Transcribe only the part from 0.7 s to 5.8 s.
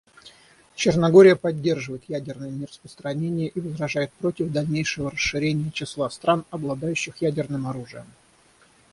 Черногория поддерживает ядерное нераспространение и возражает против дальнейшего расширения